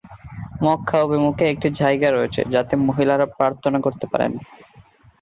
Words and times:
মক্কা 0.63 0.97
অভিমুখে 1.05 1.45
একটি 1.49 1.67
জায়গা 1.79 2.07
রয়েছে 2.09 2.41
যাতে 2.53 2.73
মহিলারা 2.87 3.25
প্রার্থনা 3.37 3.77
করতে 3.85 4.05
পারেন। 4.11 4.31